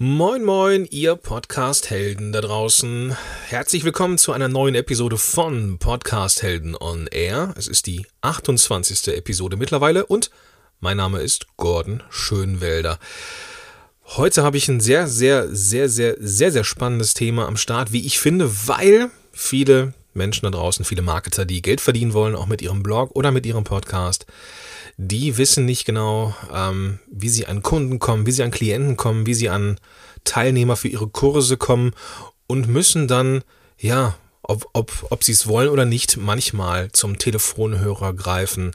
[0.00, 3.16] Moin moin, ihr Podcast-Helden da draußen.
[3.48, 7.52] Herzlich willkommen zu einer neuen Episode von Podcast-Helden on Air.
[7.56, 9.08] Es ist die 28.
[9.16, 10.30] Episode mittlerweile und
[10.78, 13.00] mein Name ist Gordon Schönwelder.
[14.04, 18.06] Heute habe ich ein sehr, sehr, sehr, sehr, sehr, sehr spannendes Thema am Start, wie
[18.06, 22.62] ich finde, weil viele Menschen da draußen, viele Marketer, die Geld verdienen wollen, auch mit
[22.62, 24.26] ihrem Blog oder mit ihrem Podcast,
[24.98, 29.26] die wissen nicht genau, ähm, wie sie an Kunden kommen, wie sie an Klienten kommen,
[29.26, 29.78] wie sie an
[30.24, 31.92] Teilnehmer für ihre Kurse kommen
[32.48, 33.42] und müssen dann,
[33.78, 38.72] ja, ob, ob, ob sie es wollen oder nicht, manchmal zum Telefonhörer greifen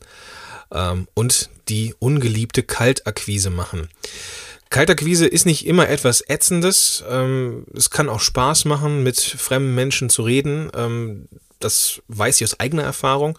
[0.72, 3.90] ähm, und die ungeliebte Kaltakquise machen.
[4.70, 7.03] Kaltakquise ist nicht immer etwas Ätzendes.
[7.09, 10.72] Ähm, es kann auch Spaß machen, mit fremden Menschen zu reden.
[10.73, 11.28] Ähm,
[11.59, 13.38] das weiß ich aus eigener Erfahrung.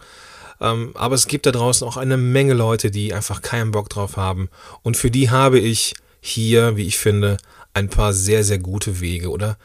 [0.61, 4.17] Ähm, aber es gibt da draußen auch eine Menge Leute, die einfach keinen Bock drauf
[4.17, 4.49] haben.
[4.83, 7.37] Und für die habe ich hier, wie ich finde,
[7.73, 9.57] ein paar sehr, sehr gute Wege oder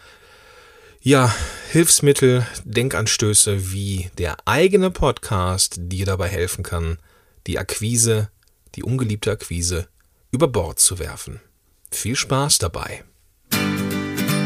[1.02, 1.34] ja,
[1.70, 6.98] Hilfsmittel, Denkanstöße wie der eigene Podcast dir dabei helfen kann,
[7.46, 8.28] die Akquise,
[8.74, 9.88] die ungeliebte Akquise
[10.30, 11.40] über Bord zu werfen.
[11.90, 13.04] Viel Spaß dabei.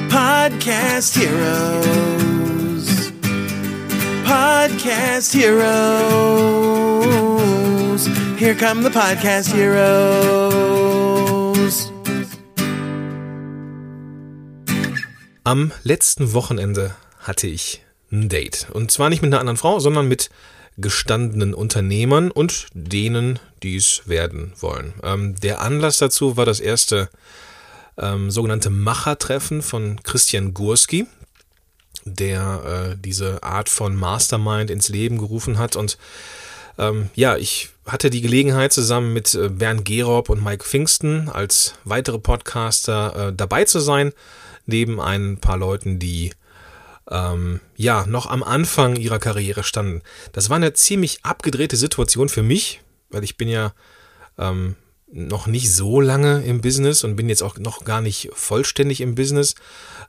[0.08, 2.44] Podcast Heroes.
[4.25, 5.64] Podcast Heroes.
[8.39, 10.64] Here come the Podcast Heroes.
[15.45, 18.67] Am letzten Wochenende hatte ich ein Date.
[18.72, 20.30] Und zwar nicht mit einer anderen Frau, sondern mit
[20.78, 24.95] gestandenen Unternehmern und denen, die es werden wollen.
[25.02, 27.11] Ähm, der Anlass dazu war das erste
[27.98, 31.06] ähm, sogenannte Machertreffen von Christian Gurski
[32.05, 35.77] der äh, diese Art von Mastermind ins Leben gerufen hat.
[35.77, 35.99] Und
[36.79, 41.75] ähm, ja, ich hatte die Gelegenheit, zusammen mit äh, Bernd Gerob und Mike Pfingsten als
[41.85, 44.13] weitere Podcaster äh, dabei zu sein,
[44.67, 46.33] neben ein paar Leuten, die
[47.11, 50.03] ähm, ja noch am Anfang ihrer Karriere standen.
[50.33, 53.75] Das war eine ziemlich abgedrehte Situation für mich, weil ich bin ja
[54.39, 54.77] ähm,
[55.13, 59.14] noch nicht so lange im Business und bin jetzt auch noch gar nicht vollständig im
[59.14, 59.55] Business.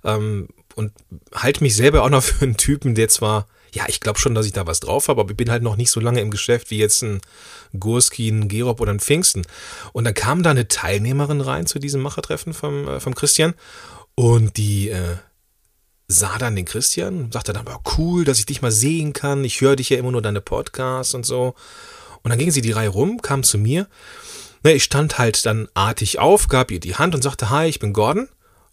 [0.03, 0.91] Ähm, und
[1.33, 4.45] halte mich selber auch noch für einen Typen, der zwar, ja, ich glaube schon, dass
[4.45, 6.69] ich da was drauf habe, aber ich bin halt noch nicht so lange im Geschäft
[6.69, 7.21] wie jetzt ein
[7.77, 9.45] Gurski, ein Gerob oder ein Pfingsten.
[9.93, 13.53] Und dann kam da eine Teilnehmerin rein zu diesem Machertreffen vom, äh, vom Christian
[14.15, 15.17] und die äh,
[16.07, 19.43] sah dann den Christian und sagte dann, aber cool, dass ich dich mal sehen kann.
[19.43, 21.55] Ich höre dich ja immer nur deine Podcasts und so.
[22.21, 23.87] Und dann ging sie die Reihe rum, kam zu mir.
[24.63, 27.79] Na, ich stand halt dann artig auf, gab ihr die Hand und sagte, hi, ich
[27.79, 28.29] bin Gordon.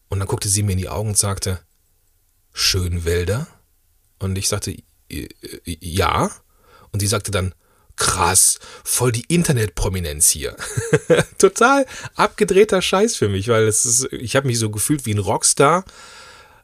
[0.08, 1.60] Und dann guckte sie mir in die Augen und sagte,
[2.52, 3.46] Schönwälder?
[4.18, 4.74] Und ich sagte,
[5.64, 6.30] ja.
[6.90, 7.54] Und sie sagte dann,
[7.96, 10.56] krass, voll die Internetprominenz hier.
[11.38, 15.18] Total abgedrehter Scheiß für mich, weil es ist, ich habe mich so gefühlt wie ein
[15.18, 15.84] Rockstar,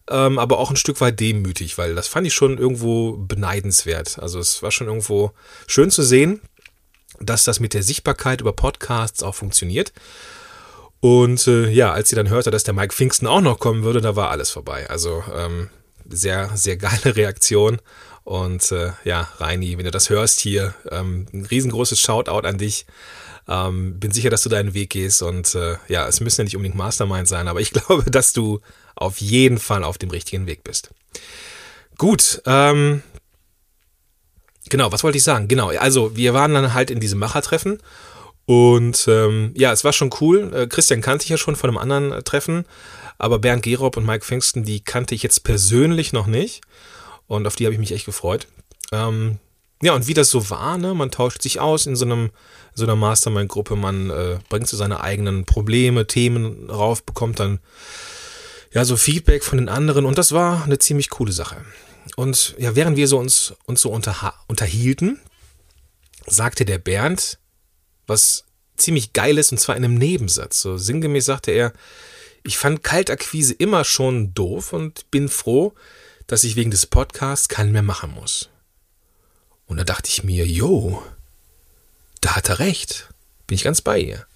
[0.09, 4.19] ähm, aber auch ein Stück weit demütig, weil das fand ich schon irgendwo beneidenswert.
[4.19, 5.33] Also es war schon irgendwo
[5.67, 6.41] schön zu sehen,
[7.21, 9.93] dass das mit der Sichtbarkeit über Podcasts auch funktioniert.
[11.01, 14.01] Und äh, ja, als sie dann hörte, dass der Mike Pfingsten auch noch kommen würde,
[14.01, 14.89] da war alles vorbei.
[14.91, 15.71] Also ähm,
[16.09, 17.79] sehr, sehr geile Reaktion.
[18.25, 22.87] Und äh, ja, Reini, wenn du das hörst hier, ähm, ein riesengroßes Shoutout an dich.
[23.49, 25.23] Ähm, bin sicher, dass du deinen Weg gehst.
[25.23, 28.61] Und äh, ja, es müssen ja nicht unbedingt Mastermind sein, aber ich glaube, dass du
[28.95, 30.91] auf jeden Fall auf dem richtigen Weg bist.
[31.97, 33.03] Gut, ähm,
[34.69, 35.49] genau, was wollte ich sagen?
[35.49, 37.79] Genau, also wir waren dann halt in diesem Machertreffen
[38.45, 40.53] und ähm, ja, es war schon cool.
[40.55, 42.65] Äh, Christian kannte ich ja schon von einem anderen Treffen,
[43.19, 46.63] aber Bernd Gerob und Mike Pfingsten, die kannte ich jetzt persönlich noch nicht.
[47.27, 48.47] Und auf die habe ich mich echt gefreut.
[48.93, 49.39] Ähm,
[49.83, 52.31] ja, und wie das so war, ne, man tauscht sich aus in so einem
[52.75, 57.59] so einer Mastermind-Gruppe, man äh, bringt so seine eigenen Probleme, Themen rauf, bekommt dann
[58.73, 61.57] ja so Feedback von den anderen und das war eine ziemlich coole Sache.
[62.17, 65.21] Und ja, während wir so uns, uns so unter, unterhielten,
[66.27, 67.39] sagte der Bernd,
[68.07, 68.45] was
[68.77, 70.61] ziemlich geil ist, und zwar in einem Nebensatz.
[70.61, 71.73] So sinngemäß sagte er,
[72.43, 75.75] ich fand Kaltakquise immer schon doof und bin froh,
[76.27, 78.51] dass ich wegen des Podcasts keinen mehr machen muss.
[79.67, 81.03] Und da dachte ich mir, jo,
[82.21, 83.09] da hat er recht.
[83.47, 84.27] Bin ich ganz bei ihr.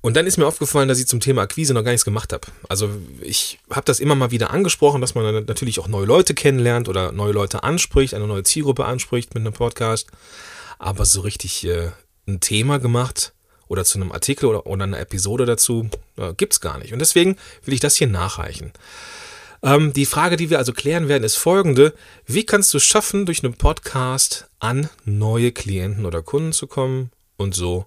[0.00, 2.46] Und dann ist mir aufgefallen, dass ich zum Thema Akquise noch gar nichts gemacht habe.
[2.68, 2.90] Also
[3.20, 7.10] ich habe das immer mal wieder angesprochen, dass man natürlich auch neue Leute kennenlernt oder
[7.10, 10.08] neue Leute anspricht, eine neue Zielgruppe anspricht mit einem Podcast.
[10.78, 11.90] Aber so richtig äh,
[12.28, 13.32] ein Thema gemacht
[13.68, 16.92] oder zu einem Artikel oder, oder einer Episode dazu äh, es gar nicht.
[16.92, 18.72] Und deswegen will ich das hier nachreichen.
[19.62, 21.94] Ähm, die Frage, die wir also klären werden, ist folgende.
[22.26, 27.54] Wie kannst du schaffen, durch einen Podcast an neue Klienten oder Kunden zu kommen und
[27.54, 27.86] so,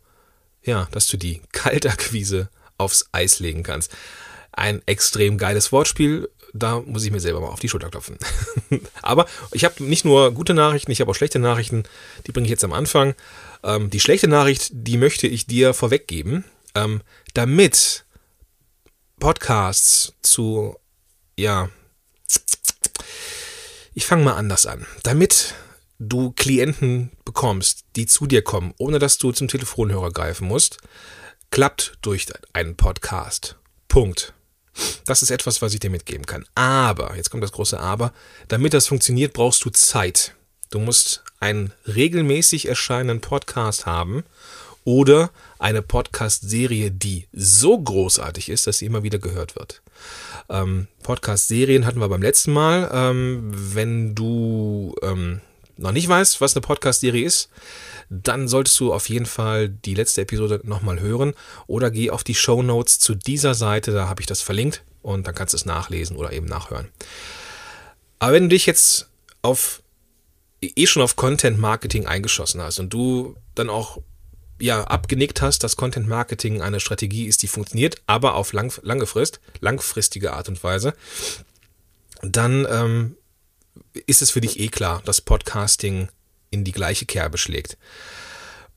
[0.63, 3.95] ja, dass du die Kaltakquise aufs Eis legen kannst?
[4.51, 6.29] Ein extrem geiles Wortspiel.
[6.53, 8.17] Da muss ich mir selber mal auf die Schulter klopfen.
[9.03, 11.83] Aber ich habe nicht nur gute Nachrichten, ich habe auch schlechte Nachrichten.
[12.25, 13.13] Die bringe ich jetzt am Anfang.
[13.63, 16.45] Ähm, die schlechte Nachricht, die möchte ich dir vorweggeben,
[16.75, 17.01] ähm,
[17.33, 18.05] damit
[19.19, 20.77] Podcasts zu,
[21.37, 21.69] ja,
[23.93, 24.85] ich fange mal anders an.
[25.03, 25.55] Damit
[25.99, 30.77] du Klienten bekommst, die zu dir kommen, ohne dass du zum Telefonhörer greifen musst,
[31.51, 33.57] klappt durch einen Podcast.
[33.87, 34.33] Punkt.
[35.05, 36.45] Das ist etwas, was ich dir mitgeben kann.
[36.55, 38.13] Aber, jetzt kommt das große Aber,
[38.47, 40.35] damit das funktioniert, brauchst du Zeit.
[40.69, 44.23] Du musst einen regelmäßig erscheinenden Podcast haben
[44.83, 49.81] oder eine Podcast-Serie, die so großartig ist, dass sie immer wieder gehört wird.
[50.49, 52.89] Ähm, Podcast-Serien hatten wir beim letzten Mal.
[52.91, 55.41] Ähm, wenn du ähm,
[55.77, 57.49] noch nicht weißt, was eine Podcast-Serie ist,
[58.09, 61.33] dann solltest du auf jeden Fall die letzte Episode nochmal hören
[61.67, 65.27] oder geh auf die Show Notes zu dieser Seite, da habe ich das verlinkt und
[65.27, 66.87] dann kannst du es nachlesen oder eben nachhören.
[68.17, 69.09] Aber wenn du dich jetzt
[69.41, 69.81] auf
[70.61, 74.01] eh schon auf Content Marketing eingeschossen hast und du dann auch
[74.59, 79.05] ja abgenickt hast, dass Content Marketing eine Strategie ist, die funktioniert, aber auf lang, lange
[79.05, 80.93] Frist, langfristige Art und Weise,
[82.21, 83.15] dann ähm,
[84.05, 86.09] ist es für dich eh klar, dass Podcasting
[86.51, 87.77] in die gleiche Kerbe schlägt.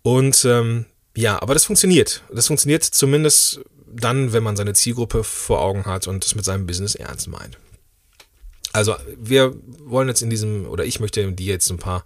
[0.02, 0.86] Und ähm,
[1.16, 2.22] ja, aber das funktioniert.
[2.32, 6.66] Das funktioniert zumindest dann, wenn man seine Zielgruppe vor Augen hat und es mit seinem
[6.66, 7.58] Business ernst meint.
[8.72, 12.04] Also wir wollen jetzt in diesem, oder ich möchte dir jetzt ein paar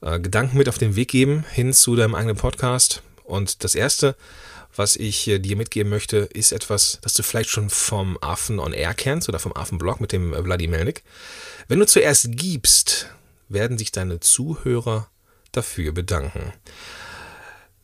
[0.00, 3.02] äh, Gedanken mit auf den Weg geben hin zu deinem eigenen Podcast.
[3.24, 4.16] Und das Erste,
[4.74, 8.72] was ich äh, dir mitgeben möchte, ist etwas, das du vielleicht schon vom Affen on
[8.72, 11.02] Air kennst oder vom Affenblog mit dem äh, Melnik.
[11.68, 13.08] Wenn du zuerst gibst,
[13.48, 15.08] werden sich deine Zuhörer
[15.52, 16.52] dafür bedanken.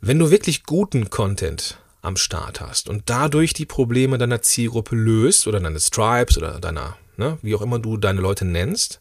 [0.00, 5.46] Wenn du wirklich guten Content am Start hast und dadurch die Probleme deiner Zielgruppe löst
[5.46, 9.00] oder deines Tribes oder deiner, ne, wie auch immer du deine Leute nennst,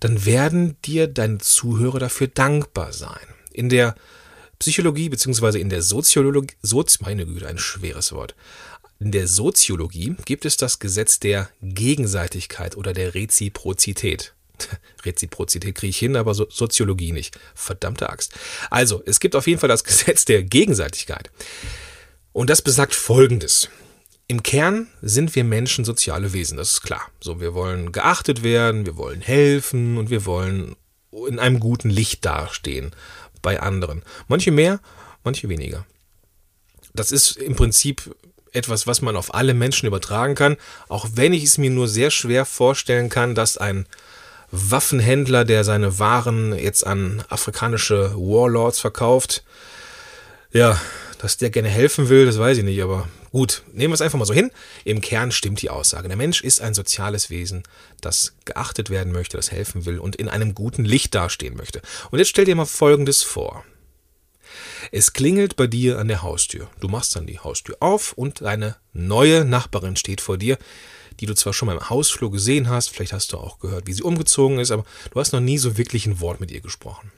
[0.00, 3.26] dann werden dir deine Zuhörer dafür dankbar sein.
[3.52, 3.94] In der
[4.58, 8.34] Psychologie beziehungsweise in der Soziologie, Sozi, meine Güte, ein schweres Wort.
[9.00, 14.34] In der Soziologie gibt es das Gesetz der Gegenseitigkeit oder der Reziprozität.
[15.04, 17.36] Reziprozität kriege ich hin, aber so Soziologie nicht.
[17.54, 18.32] Verdammte Axt.
[18.70, 21.30] Also, es gibt auf jeden Fall das Gesetz der Gegenseitigkeit.
[22.32, 23.68] Und das besagt Folgendes.
[24.28, 27.02] Im Kern sind wir Menschen soziale Wesen, das ist klar.
[27.20, 30.76] So, wir wollen geachtet werden, wir wollen helfen und wir wollen
[31.28, 32.94] in einem guten Licht dastehen
[33.42, 34.02] bei anderen.
[34.28, 34.80] Manche mehr,
[35.24, 35.84] manche weniger.
[36.94, 38.14] Das ist im Prinzip
[38.52, 40.56] etwas, was man auf alle Menschen übertragen kann,
[40.88, 43.86] auch wenn ich es mir nur sehr schwer vorstellen kann, dass ein
[44.50, 49.42] Waffenhändler, der seine Waren jetzt an afrikanische Warlords verkauft,
[50.52, 50.78] ja,
[51.18, 54.18] dass der gerne helfen will, das weiß ich nicht, aber gut, nehmen wir es einfach
[54.18, 54.50] mal so hin.
[54.84, 56.08] Im Kern stimmt die Aussage.
[56.08, 57.64] Der Mensch ist ein soziales Wesen,
[58.00, 61.82] das geachtet werden möchte, das helfen will und in einem guten Licht dastehen möchte.
[62.10, 63.64] Und jetzt stell dir mal Folgendes vor.
[64.90, 66.68] Es klingelt bei dir an der Haustür.
[66.80, 70.58] Du machst dann die Haustür auf und deine neue Nachbarin steht vor dir,
[71.20, 73.92] die du zwar schon mal im Hausflur gesehen hast, vielleicht hast du auch gehört, wie
[73.92, 77.12] sie umgezogen ist, aber du hast noch nie so wirklich ein Wort mit ihr gesprochen.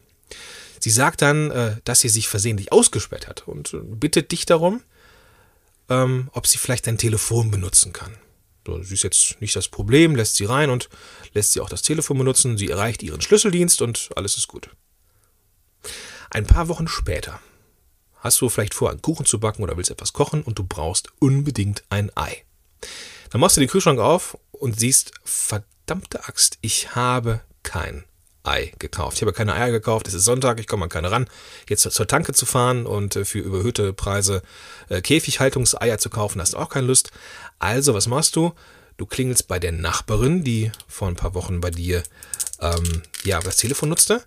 [0.78, 4.82] Sie sagt dann, äh, dass sie sich versehentlich ausgesperrt hat und äh, bittet dich darum,
[5.88, 8.16] ähm, ob sie vielleicht dein Telefon benutzen kann.
[8.66, 10.88] So, sie ist jetzt nicht das Problem, lässt sie rein und
[11.34, 12.56] lässt sie auch das Telefon benutzen.
[12.56, 14.70] Sie erreicht ihren Schlüsseldienst und alles ist gut.
[16.30, 17.40] Ein paar Wochen später
[18.16, 21.12] hast du vielleicht vor, einen Kuchen zu backen oder willst etwas kochen und du brauchst
[21.18, 22.44] unbedingt ein Ei.
[23.30, 28.04] Dann machst du den Kühlschrank auf und siehst, verdammte Axt, ich habe kein
[28.44, 29.16] Ei gekauft.
[29.16, 31.26] Ich habe keine Eier gekauft, es ist Sonntag, ich komme an keine ran.
[31.68, 34.42] Jetzt zur Tanke zu fahren und äh, für überhöhte Preise
[34.88, 37.10] äh, Käfighaltungseier zu kaufen, hast du auch keine Lust.
[37.58, 38.52] Also, was machst du?
[38.96, 42.02] Du klingelst bei der Nachbarin, die vor ein paar Wochen bei dir
[42.60, 44.22] ähm, ja, das Telefon nutzte,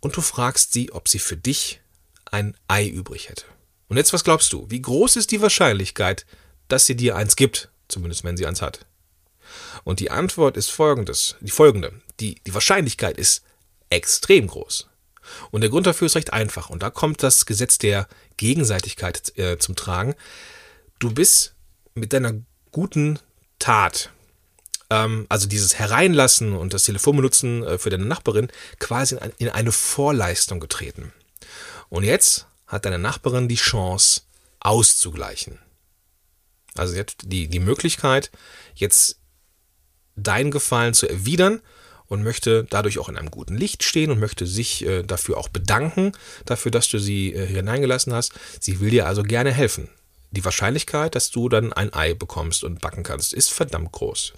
[0.00, 1.80] und du fragst sie, ob sie für dich
[2.26, 3.44] ein Ei übrig hätte.
[3.88, 4.66] Und jetzt, was glaubst du?
[4.68, 6.24] Wie groß ist die Wahrscheinlichkeit,
[6.68, 7.70] dass sie dir eins gibt?
[7.88, 8.86] Zumindest wenn sie eins hat.
[9.84, 11.92] Und die Antwort ist folgendes, die folgende.
[12.20, 13.42] Die, die Wahrscheinlichkeit ist
[13.88, 14.88] extrem groß.
[15.50, 16.70] Und der Grund dafür ist recht einfach.
[16.70, 20.14] Und da kommt das Gesetz der Gegenseitigkeit äh, zum Tragen.
[20.98, 21.54] Du bist
[21.94, 22.34] mit deiner
[22.72, 23.18] guten
[23.58, 24.10] Tat,
[24.90, 29.48] ähm, also dieses Hereinlassen und das Telefon benutzen äh, für deine Nachbarin, quasi in, in
[29.48, 31.12] eine Vorleistung getreten.
[31.88, 34.22] Und jetzt hat deine Nachbarin die Chance
[34.60, 35.58] auszugleichen.
[36.76, 38.30] Also sie hat die, die Möglichkeit,
[38.74, 39.19] jetzt
[40.22, 41.60] dein Gefallen zu erwidern
[42.06, 45.48] und möchte dadurch auch in einem guten Licht stehen und möchte sich äh, dafür auch
[45.48, 46.12] bedanken,
[46.44, 48.32] dafür, dass du sie äh, hineingelassen hast.
[48.58, 49.88] Sie will dir also gerne helfen.
[50.32, 54.32] die Wahrscheinlichkeit, dass du dann ein Ei bekommst und backen kannst, ist verdammt groß.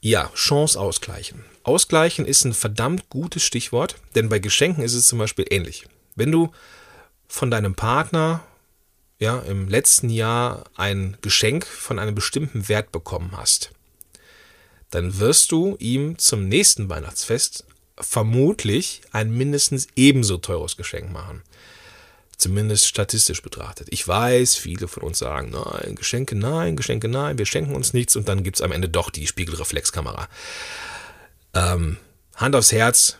[0.00, 1.44] Ja, Chance ausgleichen.
[1.62, 5.86] Ausgleichen ist ein verdammt gutes Stichwort, denn bei Geschenken ist es zum Beispiel ähnlich.
[6.14, 6.52] Wenn du
[7.26, 8.44] von deinem Partner
[9.18, 13.72] ja, im letzten Jahr ein Geschenk von einem bestimmten Wert bekommen hast,
[14.90, 17.64] dann wirst du ihm zum nächsten Weihnachtsfest
[18.00, 21.42] vermutlich ein mindestens ebenso teures Geschenk machen.
[22.36, 23.88] Zumindest statistisch betrachtet.
[23.90, 28.14] Ich weiß, viele von uns sagen, nein, Geschenke nein, Geschenke nein, wir schenken uns nichts
[28.14, 30.28] und dann gibt es am Ende doch die Spiegelreflexkamera.
[31.54, 31.96] Ähm,
[32.36, 33.16] Hand aufs Herz,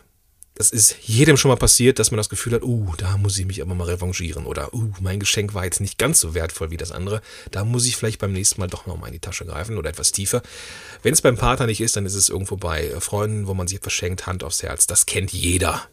[0.59, 3.45] das ist jedem schon mal passiert, dass man das Gefühl hat, uh, da muss ich
[3.45, 6.75] mich aber mal revanchieren oder uh, mein Geschenk war jetzt nicht ganz so wertvoll wie
[6.75, 9.45] das andere, da muss ich vielleicht beim nächsten Mal doch noch mal in die Tasche
[9.45, 10.41] greifen oder etwas tiefer.
[11.01, 13.79] Wenn es beim Partner nicht ist, dann ist es irgendwo bei Freunden, wo man sich
[13.79, 14.85] verschenkt, Hand aufs Herz.
[14.85, 15.87] Das kennt jeder.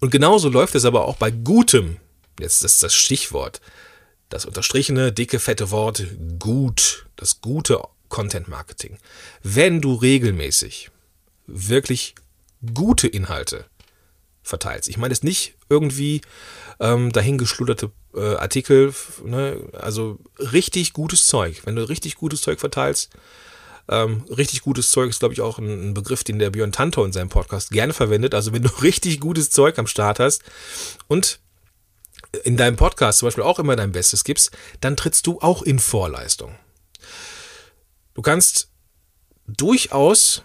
[0.00, 1.96] Und genauso läuft es aber auch bei gutem,
[2.38, 3.62] jetzt ist das Stichwort,
[4.28, 6.04] das unterstrichene, dicke, fette Wort
[6.38, 8.98] gut, das gute Content Marketing.
[9.42, 10.90] Wenn du regelmäßig
[11.46, 12.14] wirklich
[12.72, 13.66] gute Inhalte
[14.42, 16.20] verteilst, ich meine jetzt nicht irgendwie
[16.80, 18.94] ähm, dahingeschluderte äh, Artikel,
[19.24, 19.58] ne?
[19.72, 21.62] also richtig gutes Zeug.
[21.64, 23.10] Wenn du richtig gutes Zeug verteilst,
[23.88, 27.04] ähm, richtig gutes Zeug ist, glaube ich, auch ein, ein, Begriff, den der Björn Tantor
[27.04, 28.34] in seinem Podcast gerne verwendet.
[28.34, 30.42] Also wenn du richtig gutes Zeug am Start hast
[31.08, 31.40] und
[32.44, 35.78] in deinem Podcast zum Beispiel auch immer dein Bestes gibst, dann trittst du auch in
[35.78, 36.54] Vorleistung.
[38.14, 38.68] Du kannst
[39.46, 40.42] durchaus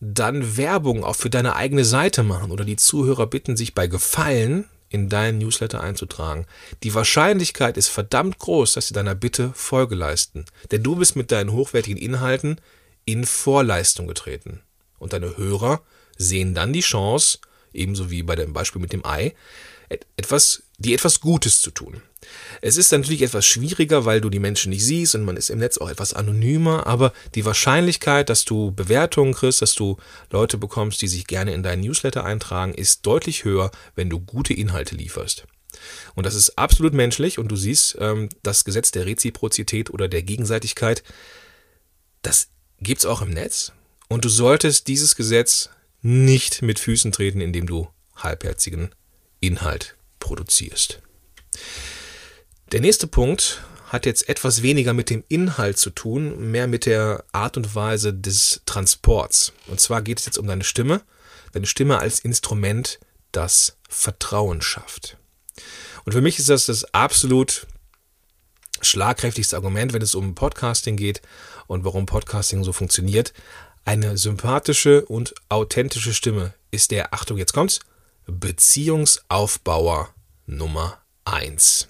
[0.00, 4.64] dann Werbung auch für deine eigene Seite machen oder die Zuhörer bitten, sich bei Gefallen
[4.90, 6.46] in deinen Newsletter einzutragen.
[6.82, 10.44] Die Wahrscheinlichkeit ist verdammt groß, dass sie deiner Bitte Folge leisten.
[10.70, 12.60] Denn du bist mit deinen hochwertigen Inhalten
[13.04, 14.62] in Vorleistung getreten.
[14.98, 15.82] Und deine Hörer
[16.16, 17.38] sehen dann die Chance,
[17.72, 19.34] ebenso wie bei dem Beispiel mit dem Ei,
[19.88, 22.02] etwas, die etwas Gutes zu tun.
[22.60, 25.58] Es ist natürlich etwas schwieriger, weil du die Menschen nicht siehst und man ist im
[25.58, 29.96] Netz auch etwas anonymer, aber die Wahrscheinlichkeit, dass du Bewertungen kriegst, dass du
[30.30, 34.52] Leute bekommst, die sich gerne in deinen Newsletter eintragen, ist deutlich höher, wenn du gute
[34.52, 35.46] Inhalte lieferst.
[36.14, 40.22] Und das ist absolut menschlich und du siehst, ähm, das Gesetz der Reziprozität oder der
[40.22, 41.02] Gegenseitigkeit,
[42.22, 42.48] das
[42.80, 43.72] gibt's auch im Netz
[44.08, 45.70] und du solltest dieses Gesetz
[46.02, 48.90] nicht mit Füßen treten, indem du halbherzigen
[49.40, 51.00] Inhalt produzierst.
[52.72, 57.24] Der nächste Punkt hat jetzt etwas weniger mit dem Inhalt zu tun, mehr mit der
[57.32, 59.52] Art und Weise des Transports.
[59.66, 61.00] Und zwar geht es jetzt um deine Stimme,
[61.52, 63.00] deine Stimme als Instrument,
[63.32, 65.16] das Vertrauen schafft.
[66.04, 67.66] Und für mich ist das das absolut
[68.80, 71.22] schlagkräftigste Argument, wenn es um Podcasting geht
[71.66, 73.32] und warum Podcasting so funktioniert.
[73.84, 77.80] Eine sympathische und authentische Stimme ist der, Achtung, jetzt kommt's,
[78.28, 80.10] Beziehungsaufbauer
[80.46, 81.88] Nummer eins.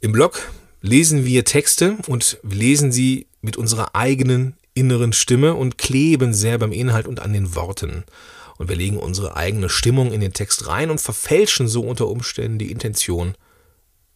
[0.00, 6.32] Im Blog lesen wir Texte und lesen sie mit unserer eigenen inneren Stimme und kleben
[6.32, 8.04] sehr beim Inhalt und an den Worten.
[8.56, 12.58] Und wir legen unsere eigene Stimmung in den Text rein und verfälschen so unter Umständen
[12.58, 13.34] die Intention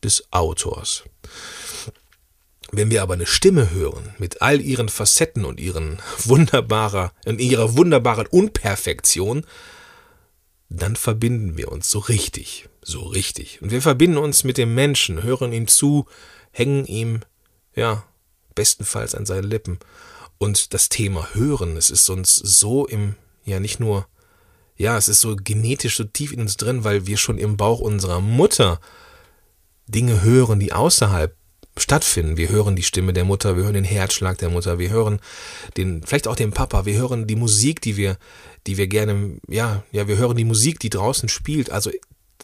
[0.02, 1.04] des Autors.
[2.71, 7.76] Wenn wir aber eine Stimme hören, mit all ihren Facetten und ihren wunderbarer, in ihrer
[7.76, 9.45] wunderbaren Unperfektion,
[10.69, 13.63] dann verbinden wir uns so richtig, so richtig.
[13.63, 16.07] Und wir verbinden uns mit dem Menschen, hören ihm zu,
[16.51, 17.21] hängen ihm,
[17.75, 18.05] ja,
[18.55, 19.79] bestenfalls an seinen Lippen.
[20.39, 24.07] Und das Thema Hören, es ist uns so im, ja, nicht nur,
[24.77, 27.81] ja, es ist so genetisch so tief in uns drin, weil wir schon im Bauch
[27.81, 28.81] unserer Mutter
[29.87, 31.35] Dinge hören, die außerhalb
[31.77, 32.37] stattfinden.
[32.37, 35.21] Wir hören die Stimme der Mutter, wir hören den Herzschlag der Mutter, wir hören
[35.77, 38.19] den, vielleicht auch den Papa, wir hören die Musik, die wir,
[38.67, 41.71] die wir gerne, ja, ja, wir hören die Musik, die draußen spielt.
[41.71, 41.91] Also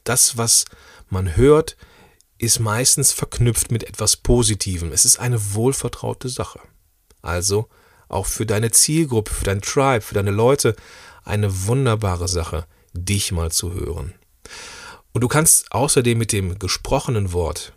[0.04, 0.64] das, was
[1.10, 1.76] man hört,
[2.38, 4.92] ist meistens verknüpft mit etwas Positivem.
[4.92, 6.60] Es ist eine wohlvertraute Sache.
[7.22, 7.68] Also
[8.08, 10.76] auch für deine Zielgruppe, für dein Tribe, für deine Leute
[11.24, 14.14] eine wunderbare Sache, dich mal zu hören.
[15.12, 17.72] Und du kannst außerdem mit dem gesprochenen Wort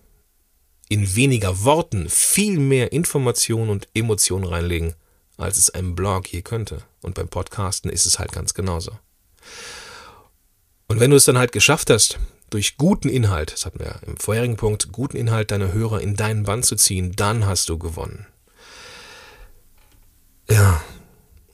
[0.89, 4.95] in weniger Worten viel mehr Informationen und Emotionen reinlegen,
[5.37, 6.83] als es ein Blog je könnte.
[7.07, 8.91] Und beim Podcasten ist es halt ganz genauso.
[10.89, 14.17] Und wenn du es dann halt geschafft hast, durch guten Inhalt, das hatten wir im
[14.17, 18.27] vorherigen Punkt, guten Inhalt deiner Hörer in deinen Band zu ziehen, dann hast du gewonnen.
[20.49, 20.83] Ja,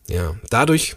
[0.07, 0.95] ja, dadurch,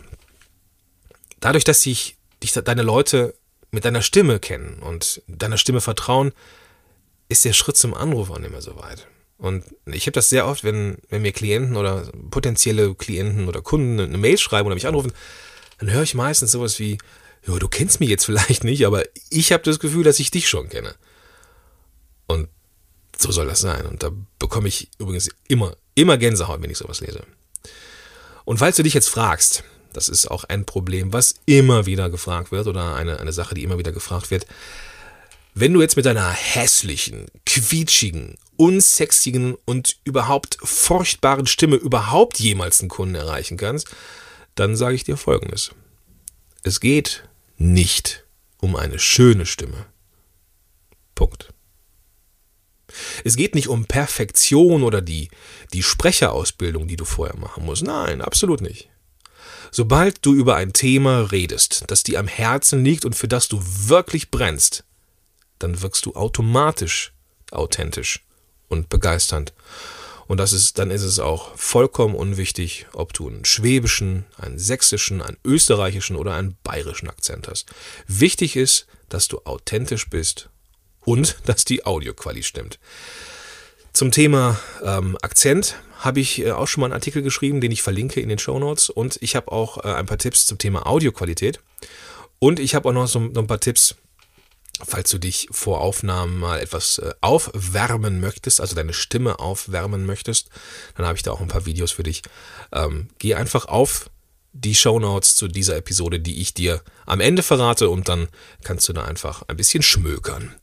[1.41, 3.35] dadurch, dass sich dich deine Leute
[3.73, 6.33] mit deiner Stimme kennen und deiner Stimme vertrauen,
[7.29, 9.07] ist der Schritt zum Anruf auch nicht mehr so weit.
[9.39, 14.01] Und ich habe das sehr oft, wenn, wenn mir Klienten oder potenzielle Klienten oder Kunden
[14.01, 15.13] eine Mail schreiben oder mich anrufen,
[15.79, 16.99] dann höre ich meistens sowas wie,
[17.47, 20.49] ja, du kennst mich jetzt vielleicht nicht, aber ich habe das Gefühl, dass ich dich
[20.49, 20.95] schon kenne.
[22.27, 22.49] Und
[23.19, 23.87] so soll das sein.
[23.87, 27.23] Und da bekomme ich übrigens immer, immer Gänsehaut, wenn ich sowas lese.
[28.45, 32.53] Und falls du dich jetzt fragst, das ist auch ein Problem, was immer wieder gefragt
[32.53, 34.47] wird oder eine, eine Sache, die immer wieder gefragt wird.
[35.55, 42.89] Wenn du jetzt mit deiner hässlichen, quietschigen, unsexigen und überhaupt furchtbaren Stimme überhaupt jemals einen
[42.89, 43.89] Kunden erreichen kannst,
[44.55, 45.71] dann sage ich dir Folgendes.
[46.63, 48.25] Es geht nicht
[48.59, 49.87] um eine schöne Stimme.
[51.15, 51.53] Punkt.
[53.25, 55.29] Es geht nicht um Perfektion oder die,
[55.73, 57.83] die Sprecherausbildung, die du vorher machen musst.
[57.83, 58.89] Nein, absolut nicht.
[59.71, 63.61] Sobald du über ein Thema redest, das dir am Herzen liegt und für das du
[63.63, 64.85] wirklich brennst,
[65.59, 67.13] dann wirkst du automatisch
[67.51, 68.26] authentisch
[68.69, 69.53] und begeisternd.
[70.27, 75.23] Und das ist, dann ist es auch vollkommen unwichtig, ob du einen schwäbischen, einen sächsischen,
[75.23, 77.71] einen österreichischen oder einen bayerischen Akzent hast.
[78.09, 80.49] Wichtig ist, dass du authentisch bist
[81.05, 82.79] und dass die Audioqualität stimmt.
[83.93, 87.83] Zum Thema ähm, Akzent habe ich äh, auch schon mal einen Artikel geschrieben, den ich
[87.83, 88.91] verlinke in den Show Notes.
[88.91, 91.61] Und ich habe auch äh, ein paar Tipps zum Thema Audioqualität.
[92.39, 93.95] Und ich habe auch noch so noch ein paar Tipps,
[94.85, 100.51] falls du dich vor Aufnahmen mal etwas äh, aufwärmen möchtest, also deine Stimme aufwärmen möchtest,
[100.97, 102.23] dann habe ich da auch ein paar Videos für dich.
[102.73, 104.11] Ähm, geh einfach auf
[104.59, 108.29] die Show Notes zu dieser Episode, die ich dir am Ende verrate und dann
[108.65, 110.55] kannst du da einfach ein bisschen schmökern.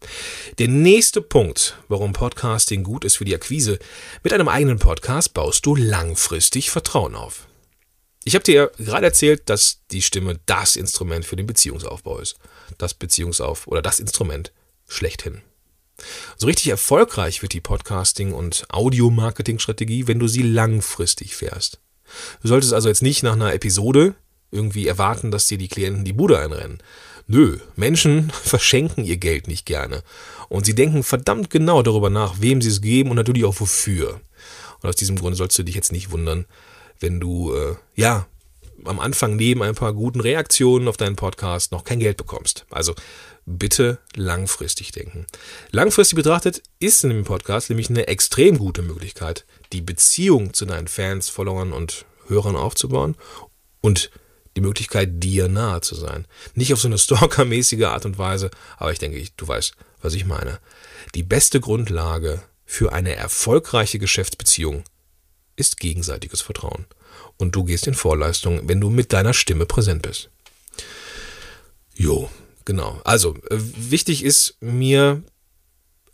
[0.57, 3.77] Der nächste Punkt, warum Podcasting gut ist für die Akquise,
[4.23, 7.47] mit einem eigenen Podcast baust du langfristig Vertrauen auf.
[8.25, 12.37] Ich habe dir gerade erzählt, dass die Stimme das Instrument für den Beziehungsaufbau ist.
[12.77, 14.53] Das Beziehungsauf oder das Instrument
[14.87, 15.41] schlechthin.
[16.37, 21.79] So richtig erfolgreich wird die Podcasting- und Audio-Marketing-Strategie, wenn du sie langfristig fährst.
[22.41, 24.15] Du solltest also jetzt nicht nach einer Episode
[24.51, 26.79] irgendwie erwarten, dass dir die Klienten die Bude einrennen.
[27.27, 30.03] Nö, Menschen verschenken ihr Geld nicht gerne.
[30.49, 34.21] Und sie denken verdammt genau darüber nach, wem sie es geben und natürlich auch wofür.
[34.81, 36.45] Und aus diesem Grund sollst du dich jetzt nicht wundern,
[37.03, 38.25] wenn du, äh, ja,
[38.85, 42.65] am Anfang neben ein paar guten Reaktionen auf deinen Podcast noch kein Geld bekommst.
[42.71, 42.95] Also
[43.45, 45.27] bitte langfristig denken.
[45.71, 50.87] Langfristig betrachtet ist in dem Podcast nämlich eine extrem gute Möglichkeit, die Beziehung zu deinen
[50.87, 53.15] Fans, Followern und Hörern aufzubauen
[53.81, 54.11] und
[54.55, 56.25] die Möglichkeit, dir nahe zu sein.
[56.55, 60.25] Nicht auf so eine stalkermäßige Art und Weise, aber ich denke, du weißt, was ich
[60.25, 60.59] meine.
[61.15, 64.83] Die beste Grundlage für eine erfolgreiche Geschäftsbeziehung
[65.55, 66.85] ist gegenseitiges Vertrauen.
[67.37, 70.29] Und du gehst in Vorleistung, wenn du mit deiner Stimme präsent bist.
[71.95, 72.29] Jo,
[72.65, 72.99] genau.
[73.03, 75.23] Also, äh, wichtig ist mir,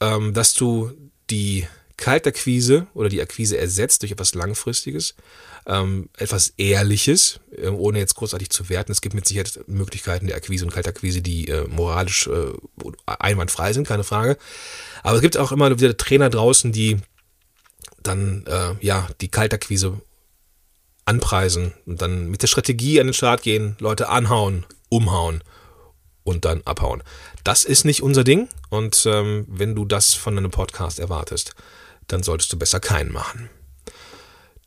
[0.02, 0.91] ähm, dass du
[1.30, 1.67] die
[1.99, 5.15] Kaltakquise oder die Akquise ersetzt durch etwas Langfristiges,
[5.67, 8.91] ähm, etwas Ehrliches, äh, ohne jetzt großartig zu werten.
[8.91, 12.54] Es gibt mit Sicherheit Möglichkeiten der Akquise und Kaltakquise, die äh, moralisch äh,
[13.06, 14.38] einwandfrei sind, keine Frage.
[15.04, 16.97] Aber es gibt auch immer wieder Trainer draußen, die
[18.03, 20.01] dann äh, ja die Kaltakquise
[21.05, 25.43] anpreisen und dann mit der Strategie an den Start gehen, Leute anhauen, umhauen
[26.23, 27.03] und dann abhauen.
[27.43, 31.55] Das ist nicht unser Ding und ähm, wenn du das von einem Podcast erwartest,
[32.07, 33.49] dann solltest du besser keinen machen.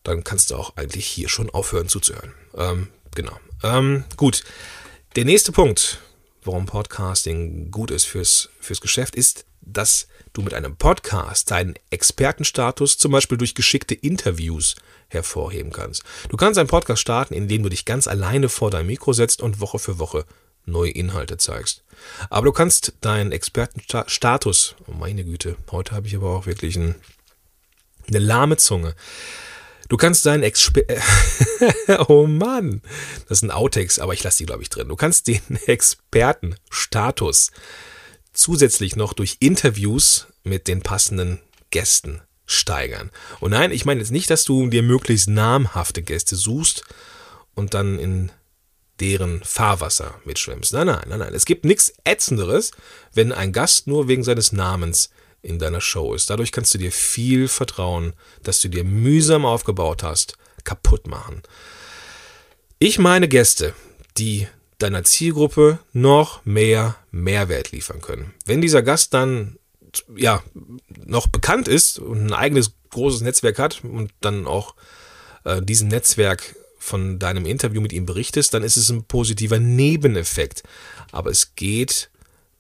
[0.03, 2.35] Dann kannst du auch eigentlich hier schon aufhören zuzuhören.
[2.57, 3.39] Ähm, genau.
[3.63, 4.43] Ähm, gut.
[5.15, 6.01] Der nächste Punkt,
[6.43, 12.99] warum Podcasting gut ist fürs, fürs Geschäft, ist, dass du mit einem Podcast deinen Expertenstatus
[12.99, 14.77] zum Beispiel durch geschickte Interviews
[15.09, 16.03] hervorheben kannst.
[16.29, 19.43] Du kannst einen Podcast starten, in dem du dich ganz alleine vor dein Mikro setzt
[19.43, 20.25] und Woche für Woche
[20.65, 21.83] neue Inhalte zeigst.
[22.31, 26.95] Aber du kannst deinen Expertenstatus, oh meine Güte, heute habe ich aber auch wirklich ein
[28.09, 28.95] eine lahme Zunge.
[29.89, 30.83] Du kannst deinen Exper
[32.09, 32.83] Oh Mann,
[33.29, 34.89] das ist ein Outtext, aber ich lasse die, glaube ich, drin.
[34.89, 37.51] Du kannst den Expertenstatus
[38.33, 41.41] zusätzlich noch durch Interviews mit den passenden
[41.71, 43.11] Gästen steigern.
[43.41, 46.85] Und nein, ich meine jetzt nicht, dass du dir möglichst namhafte Gäste suchst
[47.55, 48.31] und dann in
[49.01, 50.73] deren Fahrwasser mitschwimmst.
[50.73, 51.35] Nein, nein, nein, nein.
[51.35, 52.73] Es gibt nichts Ätzenderes,
[53.13, 55.11] wenn ein Gast nur wegen seines Namens
[55.43, 56.31] in deiner Show ist.
[56.31, 61.43] Dadurch kannst du dir viel Vertrauen, das du dir mühsam aufgebaut hast, kaputt machen.
[62.79, 63.75] Ich meine Gäste,
[64.19, 64.47] die
[64.83, 68.35] deiner Zielgruppe noch mehr Mehrwert liefern können.
[68.45, 69.59] Wenn dieser Gast dann
[70.17, 70.43] ja
[71.05, 74.75] noch bekannt ist und ein eigenes großes Netzwerk hat und dann auch
[75.45, 80.63] äh, diesem Netzwerk von deinem Interview mit ihm berichtest, dann ist es ein positiver Nebeneffekt.
[81.13, 82.11] Aber es geht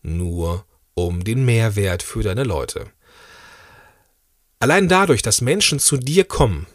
[0.02, 2.86] nur um den Mehrwert für deine Leute.
[4.60, 6.66] Allein dadurch, dass Menschen zu dir kommen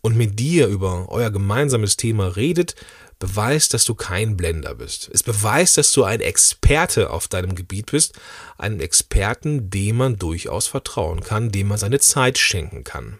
[0.00, 2.74] und mit dir über euer gemeinsames Thema redet,
[3.20, 5.08] beweist, dass du kein Blender bist.
[5.12, 8.18] Es beweist, dass du ein Experte auf deinem Gebiet bist,
[8.58, 13.18] einen Experten, dem man durchaus vertrauen kann, dem man seine Zeit schenken kann.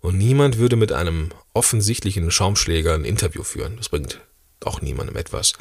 [0.00, 3.76] Und niemand würde mit einem offensichtlichen Schaumschläger ein Interview führen.
[3.76, 4.20] Das bringt
[4.64, 5.54] auch niemandem etwas.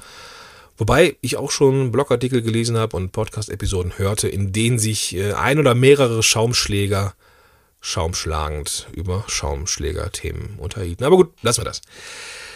[0.77, 5.59] Wobei ich auch schon Blogartikel gelesen habe und Podcast-Episoden hörte, in denen sich äh, ein
[5.59, 7.13] oder mehrere Schaumschläger
[7.85, 11.03] schaumschlagend über Schaumschläger-Themen unterhielten.
[11.03, 11.81] Aber gut, lassen wir das.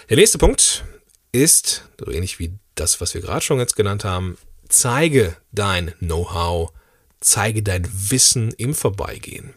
[0.09, 0.85] Der nächste Punkt
[1.33, 4.37] ist, so ähnlich wie das, was wir gerade schon jetzt genannt haben,
[4.69, 6.71] zeige dein Know-how,
[7.19, 9.53] zeige dein Wissen im Vorbeigehen.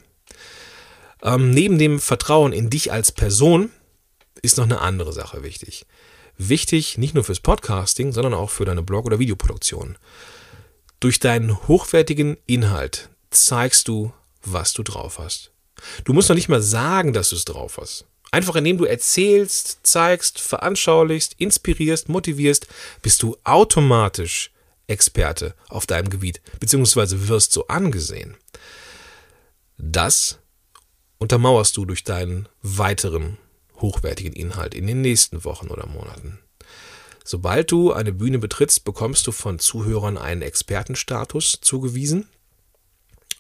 [1.22, 3.70] Ähm, neben dem Vertrauen in dich als Person
[4.42, 5.86] ist noch eine andere Sache wichtig.
[6.36, 9.98] Wichtig nicht nur fürs Podcasting, sondern auch für deine Blog- oder Videoproduktion.
[10.98, 15.49] Durch deinen hochwertigen Inhalt zeigst du, was du drauf hast.
[16.04, 18.06] Du musst noch nicht mal sagen, dass du es drauf hast.
[18.32, 22.68] Einfach indem du erzählst, zeigst, veranschaulichst, inspirierst, motivierst,
[23.02, 24.52] bist du automatisch
[24.86, 28.36] Experte auf deinem Gebiet, beziehungsweise wirst so angesehen.
[29.78, 30.38] Das
[31.18, 33.38] untermauerst du durch deinen weiteren
[33.76, 36.38] hochwertigen Inhalt in den nächsten Wochen oder Monaten.
[37.24, 42.28] Sobald du eine Bühne betrittst, bekommst du von Zuhörern einen Expertenstatus zugewiesen.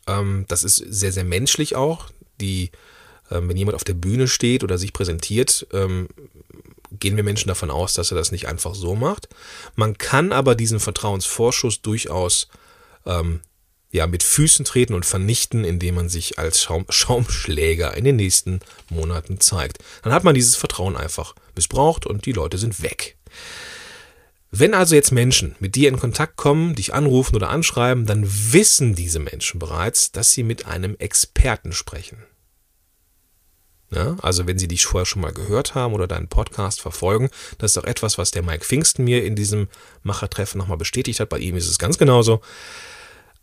[0.06, 2.10] Ähm, das ist sehr, sehr menschlich auch.
[2.40, 2.70] Die
[3.30, 6.08] ähm, wenn jemand auf der Bühne steht oder sich präsentiert, ähm,
[6.98, 9.28] gehen wir Menschen davon aus, dass er das nicht einfach so macht.
[9.76, 12.48] Man kann aber diesen Vertrauensvorschuss durchaus
[13.06, 13.40] ähm,
[13.92, 18.60] ja, mit Füßen treten und vernichten, indem man sich als Schaum Schaumschläger in den nächsten
[18.88, 19.78] Monaten zeigt.
[20.02, 23.16] Dann hat man dieses Vertrauen einfach missbraucht und die Leute sind weg.
[24.52, 28.96] Wenn also jetzt Menschen mit dir in Kontakt kommen, dich anrufen oder anschreiben, dann wissen
[28.96, 32.24] diese Menschen bereits, dass sie mit einem Experten sprechen.
[33.92, 37.72] Ja, also wenn Sie dich vorher schon mal gehört haben oder deinen Podcast verfolgen, das
[37.72, 39.68] ist auch etwas, was der Mike Pfingsten mir in diesem
[40.04, 41.28] Machertreffen nochmal bestätigt hat.
[41.28, 42.40] Bei ihm ist es ganz genauso.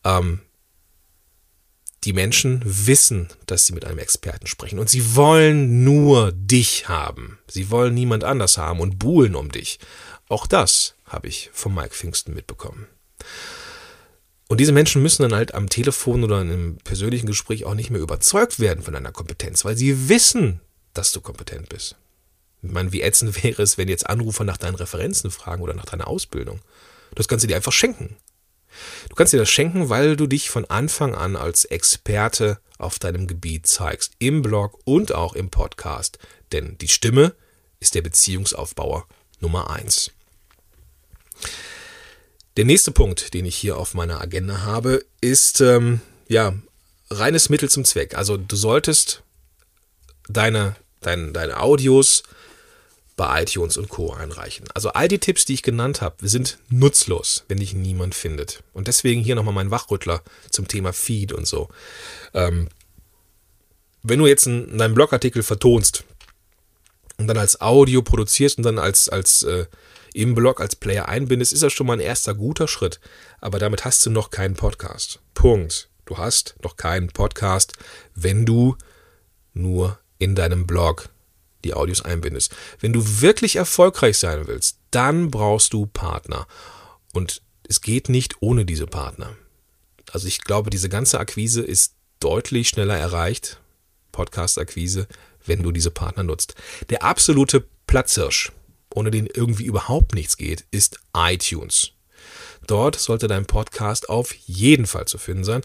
[0.05, 0.39] Ähm,
[2.05, 7.39] die Menschen wissen, dass sie mit einem Experten sprechen und sie wollen nur dich haben.
[7.49, 9.79] Sie wollen niemand anders haben und buhlen um dich.
[10.29, 12.87] Auch das habe ich von Mike Pfingsten mitbekommen.
[14.47, 17.89] Und diese Menschen müssen dann halt am Telefon oder in einem persönlichen Gespräch auch nicht
[17.89, 20.61] mehr überzeugt werden von deiner Kompetenz, weil sie wissen,
[20.93, 21.95] dass du kompetent bist.
[22.61, 25.85] Ich meine, wie ätzend wäre es, wenn jetzt Anrufer nach deinen Referenzen fragen oder nach
[25.85, 26.61] deiner Ausbildung.
[27.15, 28.15] Das kannst du dir einfach schenken.
[29.09, 33.27] Du kannst dir das schenken, weil du dich von Anfang an als Experte auf deinem
[33.27, 36.19] Gebiet zeigst, im Blog und auch im Podcast.
[36.51, 37.33] Denn die Stimme
[37.79, 39.07] ist der Beziehungsaufbauer
[39.39, 40.11] Nummer eins.
[42.57, 46.55] Der nächste Punkt, den ich hier auf meiner Agenda habe, ist ähm, ja
[47.11, 48.17] reines Mittel zum Zweck.
[48.17, 49.21] Also du solltest
[50.27, 52.23] deine, deine, deine Audios
[53.15, 54.11] bei iTunes und Co.
[54.11, 54.67] einreichen.
[54.73, 58.63] Also all die Tipps, die ich genannt habe, sind nutzlos, wenn dich niemand findet.
[58.73, 61.69] Und deswegen hier nochmal mein Wachrüttler zum Thema Feed und so.
[62.33, 62.69] Ähm,
[64.01, 66.05] wenn du jetzt einen, deinen Blogartikel vertonst
[67.17, 69.67] und dann als Audio produzierst und dann als, als äh,
[70.17, 72.99] im Blog als Player einbindest, ist das schon mal ein erster guter Schritt.
[73.39, 75.19] Aber damit hast du noch keinen Podcast.
[75.35, 75.89] Punkt.
[76.05, 77.73] Du hast noch keinen Podcast,
[78.15, 78.75] wenn du
[79.53, 81.09] nur in deinem Blog
[81.63, 82.55] die Audios einbindest.
[82.79, 86.47] Wenn du wirklich erfolgreich sein willst, dann brauchst du Partner.
[87.13, 89.35] Und es geht nicht ohne diese Partner.
[90.11, 93.59] Also ich glaube, diese ganze Akquise ist deutlich schneller erreicht,
[94.13, 95.07] Podcast-Akquise,
[95.45, 96.55] wenn du diese Partner nutzt.
[96.89, 98.51] Der absolute Platzhirsch
[98.97, 101.91] ohne den irgendwie überhaupt nichts geht, ist iTunes.
[102.65, 105.61] Dort sollte dein Podcast auf jeden Fall zu finden sein.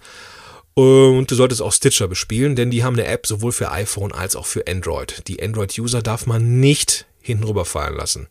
[0.75, 4.37] Und du solltest auch Stitcher bespielen, denn die haben eine App sowohl für iPhone als
[4.37, 5.27] auch für Android.
[5.29, 8.29] Die Android-User darf man nicht hinten rüberfallen lassen.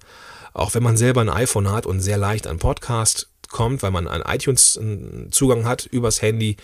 [0.53, 4.07] Auch wenn man selber ein iPhone hat und sehr leicht an Podcast kommt, weil man
[4.07, 6.57] einen iTunes-Zugang hat übers Handy.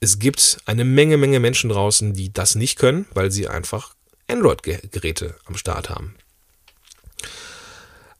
[0.00, 3.94] Es gibt eine Menge, Menge Menschen draußen, die das nicht können, weil sie einfach
[4.28, 6.16] Android-Geräte am Start haben.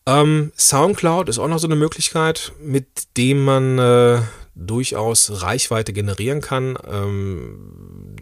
[0.06, 4.20] Ähm, Soundcloud ist auch noch so eine Möglichkeit, mit dem man äh,
[4.54, 6.78] durchaus Reichweite generieren kann.
[6.88, 8.16] Ähm,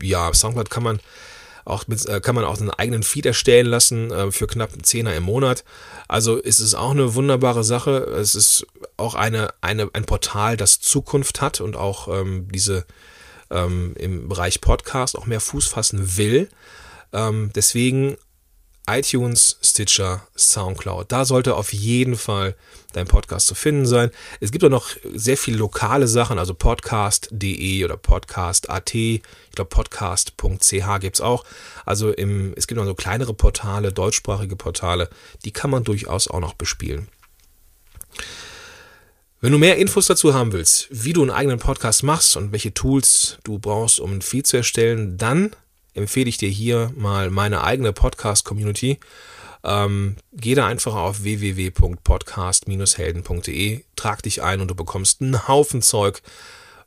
[0.00, 1.00] ja, Soundcloud kann man
[1.64, 4.84] auch mit, äh, kann man auch einen eigenen Feed erstellen lassen äh, für knapp einen
[4.84, 5.64] Zehner im Monat.
[6.08, 7.98] Also ist es auch eine wunderbare Sache.
[7.98, 12.84] Es ist auch eine, eine, ein Portal, das Zukunft hat und auch ähm, diese
[13.50, 16.48] ähm, im Bereich Podcast auch mehr Fuß fassen will.
[17.12, 18.16] Ähm, deswegen
[18.98, 21.10] iTunes, Stitcher, Soundcloud.
[21.10, 22.54] Da sollte auf jeden Fall
[22.92, 24.10] dein Podcast zu finden sein.
[24.40, 28.94] Es gibt auch noch sehr viele lokale Sachen, also podcast.de oder podcast.at.
[28.94, 29.22] Ich
[29.54, 31.44] glaube, podcast.ch gibt es auch.
[31.84, 35.08] Also im, es gibt noch so kleinere Portale, deutschsprachige Portale,
[35.44, 37.08] die kann man durchaus auch noch bespielen.
[39.40, 42.74] Wenn du mehr Infos dazu haben willst, wie du einen eigenen Podcast machst und welche
[42.74, 45.50] Tools du brauchst, um einen Feed zu erstellen, dann
[45.94, 48.98] empfehle ich dir hier mal meine eigene Podcast-Community.
[49.64, 56.22] Ähm, geh da einfach auf www.podcast-helden.de, trag dich ein und du bekommst einen Haufen Zeug,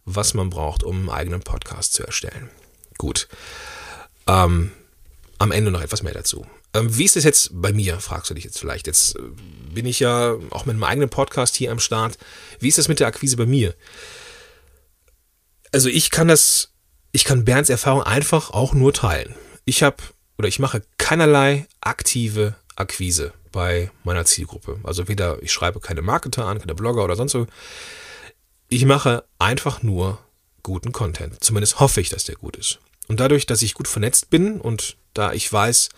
[0.03, 2.49] was man braucht, um einen eigenen Podcast zu erstellen.
[2.97, 3.29] Gut.
[4.27, 4.71] Ähm,
[5.37, 6.45] am Ende noch etwas mehr dazu.
[6.73, 8.87] Ähm, wie ist es jetzt bei mir, fragst du dich jetzt vielleicht.
[8.87, 9.21] Jetzt äh,
[9.73, 12.17] bin ich ja auch mit meinem eigenen Podcast hier am Start.
[12.59, 13.73] Wie ist das mit der Akquise bei mir?
[15.71, 16.71] Also ich kann das,
[17.15, 19.33] ich kann Bernds Erfahrung einfach auch nur teilen.
[19.63, 19.95] Ich habe
[20.37, 24.81] oder ich mache keinerlei aktive Akquise bei meiner Zielgruppe.
[24.83, 27.47] Also weder ich schreibe keine Marketer an, keine Blogger oder sonst so.
[28.67, 30.19] Ich mache einfach nur
[30.61, 31.41] guten Content.
[31.41, 32.79] Zumindest hoffe ich, dass der gut ist.
[33.07, 35.89] Und dadurch, dass ich gut vernetzt bin und da ich weiß,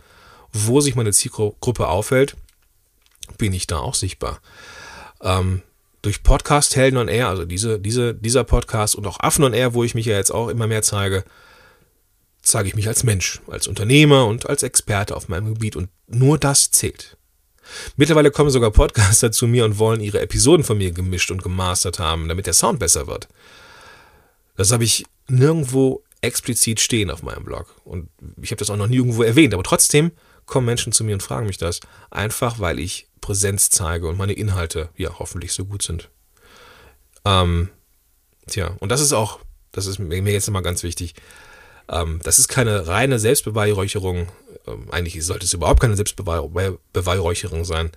[0.53, 2.35] wo sich meine Zielgruppe aufhält,
[3.39, 4.39] bin ich da auch sichtbar.
[5.21, 5.63] Ähm,
[6.07, 9.73] durch Podcast Helden on Air, also diese, diese, dieser Podcast und auch Affen on Air,
[9.73, 11.25] wo ich mich ja jetzt auch immer mehr zeige,
[12.41, 16.37] zeige ich mich als Mensch, als Unternehmer und als Experte auf meinem Gebiet und nur
[16.37, 17.17] das zählt.
[17.97, 21.99] Mittlerweile kommen sogar Podcaster zu mir und wollen ihre Episoden von mir gemischt und gemastert
[21.99, 23.27] haben, damit der Sound besser wird.
[24.55, 28.07] Das habe ich nirgendwo explizit stehen auf meinem Blog und
[28.41, 30.11] ich habe das auch noch nirgendwo erwähnt, aber trotzdem
[30.47, 34.33] kommen Menschen zu mir und fragen mich das, einfach weil ich Präsenz zeige und meine
[34.33, 36.09] Inhalte ja hoffentlich so gut sind.
[37.25, 37.69] Ähm,
[38.47, 39.39] tja, und das ist auch,
[39.71, 41.13] das ist mir jetzt immer ganz wichtig.
[41.89, 44.29] Ähm, das ist keine reine Selbstbeweihräucherung.
[44.65, 47.91] Ähm, eigentlich sollte es überhaupt keine Selbstbeweihräucherung sein.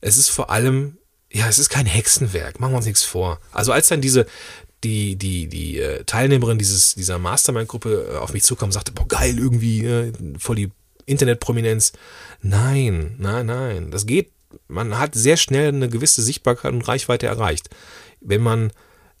[0.00, 0.98] Es ist vor allem,
[1.32, 3.40] ja, es ist kein Hexenwerk, machen wir uns nichts vor.
[3.50, 4.26] Also als dann diese,
[4.84, 9.08] die, die, die äh, Teilnehmerin dieses, dieser Mastermind-Gruppe äh, auf mich zukam und sagte, boah,
[9.08, 10.70] geil, irgendwie, äh, voll die
[11.06, 11.92] Internetprominenz.
[12.42, 13.90] Nein, nein, nein.
[13.90, 14.32] Das geht.
[14.68, 17.70] Man hat sehr schnell eine gewisse Sichtbarkeit und Reichweite erreicht.
[18.20, 18.72] Wenn man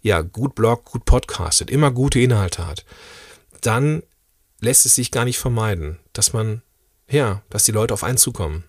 [0.02, 2.84] ja gut bloggt, gut podcastet, immer gute Inhalte hat,
[3.60, 4.02] dann
[4.60, 6.62] lässt es sich gar nicht vermeiden, dass man,
[7.08, 8.64] ja, dass die Leute auf einen zukommen.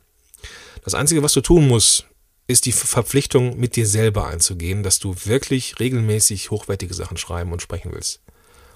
[0.84, 2.08] Das Einzige, was du tun musst,
[2.47, 7.62] ist die Verpflichtung, mit dir selber einzugehen, dass du wirklich regelmäßig hochwertige Sachen schreiben und
[7.62, 8.21] sprechen willst.